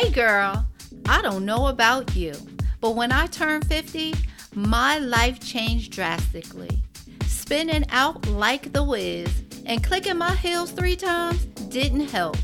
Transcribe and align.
Hey 0.00 0.10
girl, 0.10 0.64
I 1.08 1.22
don't 1.22 1.44
know 1.44 1.66
about 1.66 2.14
you, 2.14 2.32
but 2.80 2.94
when 2.94 3.10
I 3.10 3.26
turned 3.26 3.66
50, 3.66 4.14
my 4.54 5.00
life 5.00 5.40
changed 5.40 5.90
drastically. 5.90 6.84
Spinning 7.26 7.84
out 7.90 8.24
like 8.28 8.72
the 8.72 8.84
Wiz 8.84 9.28
and 9.66 9.82
clicking 9.82 10.16
my 10.16 10.36
heels 10.36 10.70
three 10.70 10.94
times 10.94 11.46
didn't 11.68 12.10
help. 12.10 12.36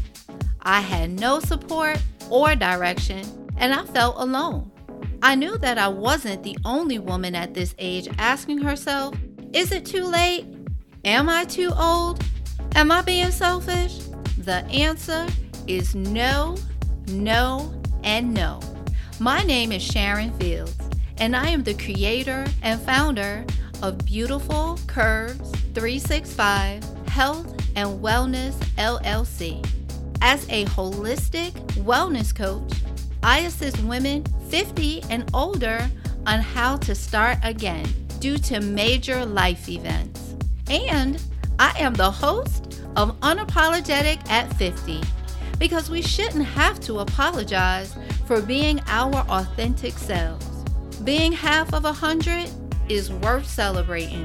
I 0.63 0.81
had 0.81 1.11
no 1.13 1.39
support 1.39 2.03
or 2.29 2.57
direction, 2.57 3.23
and 3.57 3.73
I 3.73 3.85
felt 3.85 4.17
alone. 4.19 4.73
I 5.23 5.37
knew 5.37 5.57
that 5.59 5.79
I 5.79 5.87
wasn't 5.87 6.43
the 6.43 6.59
only 6.65 6.99
woman 6.99 7.37
at 7.37 7.55
this 7.55 7.73
age 7.79 8.09
asking 8.19 8.63
herself, 8.63 9.15
Is 9.53 9.71
it 9.71 9.87
too 9.87 10.07
late? 10.07 10.45
Am 11.05 11.29
I 11.29 11.45
too 11.45 11.71
old? 11.79 12.21
Am 12.75 12.91
I 12.91 13.03
being 13.03 13.31
selfish? 13.31 13.99
The 14.39 14.65
answer 14.73 15.29
is 15.69 15.95
no, 15.95 16.57
no, 17.09 17.73
and 18.03 18.33
no. 18.33 18.61
My 19.21 19.43
name 19.43 19.73
is 19.73 19.83
Sharon 19.83 20.33
Fields, 20.39 20.77
and 21.19 21.37
I 21.37 21.49
am 21.49 21.63
the 21.63 21.75
creator 21.75 22.47
and 22.63 22.81
founder 22.81 23.45
of 23.83 23.99
Beautiful 24.05 24.79
Curves 24.87 25.51
365 25.75 26.83
Health 27.09 27.55
and 27.77 28.01
Wellness 28.01 28.55
LLC. 28.77 29.65
As 30.21 30.49
a 30.49 30.65
holistic 30.67 31.53
wellness 31.85 32.35
coach, 32.35 32.73
I 33.23 33.41
assist 33.41 33.83
women 33.85 34.25
50 34.49 35.03
and 35.11 35.29
older 35.35 35.89
on 36.27 36.41
how 36.41 36.77
to 36.79 36.95
start 36.95 37.39
again 37.43 37.87
due 38.21 38.39
to 38.39 38.61
major 38.61 39.25
life 39.25 39.69
events. 39.69 40.35
And 40.69 41.23
I 41.59 41.79
am 41.79 41.95
the 41.95 42.11
host 42.11 42.81
of 42.97 43.19
Unapologetic 43.21 44.29
at 44.31 44.53
50 44.55 45.01
because 45.59 45.91
we 45.91 46.03
shouldn't 46.03 46.45
have 46.45 46.81
to 46.81 47.01
apologize 47.01 47.95
for 48.27 48.41
being 48.41 48.81
our 48.87 49.15
authentic 49.29 49.95
selves. 49.95 50.47
Being 51.01 51.33
half 51.33 51.73
of 51.75 51.85
a 51.85 51.93
hundred 51.93 52.49
is 52.89 53.13
worth 53.13 53.47
celebrating. 53.47 54.25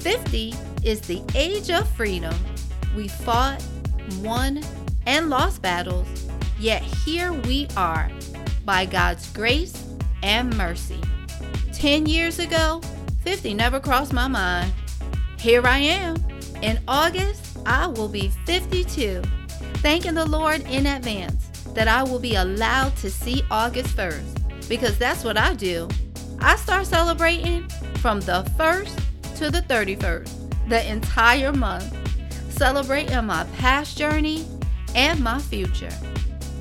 50 0.00 0.54
is 0.82 1.00
the 1.02 1.22
age 1.34 1.70
of 1.70 1.88
freedom. 1.90 2.34
We 2.96 3.08
fought, 3.08 3.64
won, 4.20 4.62
and 5.06 5.30
lost 5.30 5.62
battles, 5.62 6.08
yet 6.58 6.82
here 6.82 7.32
we 7.32 7.68
are 7.76 8.10
by 8.64 8.86
God's 8.86 9.30
grace 9.32 9.84
and 10.22 10.56
mercy. 10.56 11.00
10 11.72 12.06
years 12.06 12.38
ago, 12.38 12.80
50 13.22 13.54
never 13.54 13.80
crossed 13.80 14.12
my 14.12 14.28
mind. 14.28 14.72
Here 15.38 15.66
I 15.66 15.78
am. 15.78 16.16
In 16.62 16.80
August, 16.86 17.58
I 17.66 17.86
will 17.86 18.08
be 18.08 18.28
52 18.46 19.22
thanking 19.76 20.14
the 20.14 20.26
Lord 20.26 20.60
in 20.68 20.86
advance 20.86 21.46
that 21.74 21.88
I 21.88 22.02
will 22.02 22.18
be 22.18 22.34
allowed 22.34 22.96
to 22.98 23.10
see 23.10 23.42
August 23.50 23.96
1st 23.96 24.68
because 24.68 24.98
that's 24.98 25.24
what 25.24 25.36
I 25.36 25.54
do. 25.54 25.88
I 26.40 26.56
start 26.56 26.86
celebrating 26.86 27.68
from 27.96 28.20
the 28.20 28.44
1st 28.58 29.36
to 29.36 29.50
the 29.50 29.62
31st, 29.62 30.68
the 30.68 30.88
entire 30.90 31.52
month, 31.52 31.92
celebrating 32.52 33.24
my 33.24 33.44
past 33.58 33.96
journey 33.96 34.46
and 34.94 35.20
my 35.20 35.38
future. 35.38 35.92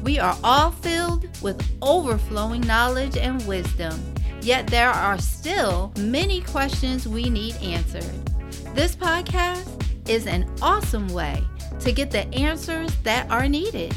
We 0.04 0.20
are 0.20 0.38
all 0.44 0.72
filled 0.72 1.28
with 1.42 1.64
overflowing 1.82 2.62
knowledge 2.62 3.18
and 3.18 3.46
wisdom, 3.48 4.00
yet 4.42 4.68
there 4.68 4.90
are 4.90 5.20
still 5.20 5.94
many 5.98 6.42
questions 6.42 7.08
we 7.08 7.30
need 7.30 7.56
answered. 7.58 8.04
This 8.74 8.96
podcast 8.96 9.68
is 10.10 10.26
an 10.28 10.50
awesome 10.62 11.08
way 11.10 11.44
to 11.80 11.92
get 11.92 12.12
the 12.12 12.28
answers 12.34 12.96
that 13.04 13.30
are 13.32 13.48
needed, 13.48 13.94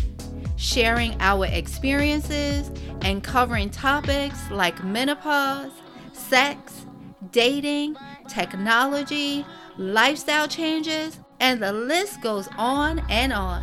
sharing 0.56 1.17
our 1.20 1.47
experiences 1.47 2.70
and 3.03 3.22
covering 3.22 3.70
topics 3.70 4.39
like 4.50 4.83
menopause, 4.84 5.72
sex, 6.12 6.86
dating, 7.31 7.97
technology, 8.28 9.44
lifestyle 9.76 10.49
changes, 10.49 11.19
and 11.41 11.62
the 11.62 11.72
list 11.72 12.22
goes 12.22 12.49
on 12.56 13.00
and 13.10 13.32
on. 13.32 13.62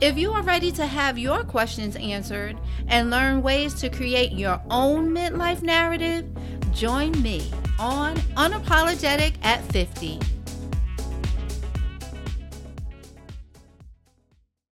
If 0.00 0.16
you 0.16 0.32
are 0.32 0.42
ready 0.42 0.72
to 0.72 0.86
have 0.86 1.18
your 1.18 1.44
questions 1.44 1.96
answered 1.96 2.56
and 2.88 3.10
learn 3.10 3.42
ways 3.42 3.74
to 3.80 3.90
create 3.90 4.32
your 4.32 4.60
own 4.70 5.10
midlife 5.10 5.62
narrative, 5.62 6.26
join 6.72 7.20
me 7.20 7.50
on 7.78 8.16
Unapologetic 8.36 9.34
at 9.42 9.62
50 9.72 10.18